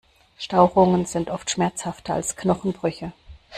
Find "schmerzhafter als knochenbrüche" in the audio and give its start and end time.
1.51-3.13